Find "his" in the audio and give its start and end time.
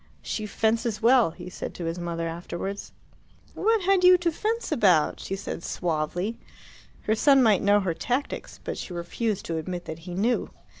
1.85-1.99